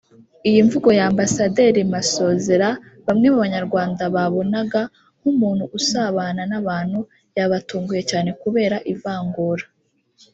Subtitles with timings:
[0.49, 2.69] Iyi mvugo ya Ambasaderi Masozera
[3.05, 4.81] bamwe mu banyarwanda babonaga
[5.19, 6.99] nk’umuntu usabana n’abantu
[7.37, 9.65] yabatunguye cyane kubera ivangura